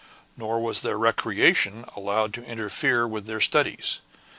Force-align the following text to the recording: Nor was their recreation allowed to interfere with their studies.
Nor 0.35 0.59
was 0.59 0.81
their 0.81 0.97
recreation 0.97 1.85
allowed 1.95 2.33
to 2.33 2.43
interfere 2.43 3.07
with 3.07 3.27
their 3.27 3.39
studies. 3.39 3.99